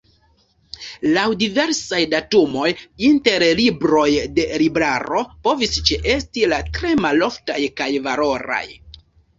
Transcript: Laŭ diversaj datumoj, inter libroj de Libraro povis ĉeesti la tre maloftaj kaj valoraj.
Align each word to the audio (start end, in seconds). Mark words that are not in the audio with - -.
Laŭ 1.17 1.25
diversaj 1.43 1.99
datumoj, 2.13 2.71
inter 3.09 3.47
libroj 3.61 4.09
de 4.41 4.47
Libraro 4.65 5.23
povis 5.47 5.79
ĉeesti 5.93 6.53
la 6.57 6.63
tre 6.79 6.97
maloftaj 7.07 7.61
kaj 7.81 7.93
valoraj. 8.11 8.67